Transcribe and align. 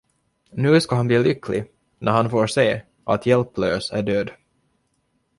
Nu 0.51 0.79
ska 0.81 0.95
han 0.95 1.07
bli 1.07 1.19
lycklig, 1.19 1.71
när 1.99 2.11
han 2.11 2.29
får 2.29 2.47
se, 2.47 2.81
att 3.03 3.25
Hjälplös 3.25 3.91
är 3.91 4.03
död. 4.03 4.29